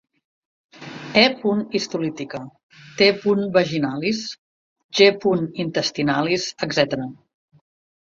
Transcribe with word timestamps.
E. 1.23 1.25
histolytica, 1.79 2.41
T. 3.03 3.09
vaginalis, 3.59 4.25
G. 5.03 5.13
intestinalis, 5.69 6.53
etc. 6.69 7.11